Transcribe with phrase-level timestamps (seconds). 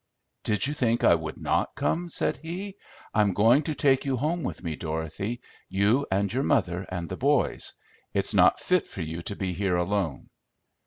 [0.43, 2.75] "Did you think I would not come?" said he.
[3.13, 7.17] "I'm going to take you home with me, Dorothy, you and your mother and the
[7.17, 7.71] boys.
[8.11, 10.31] It's not fit for you to be here alone."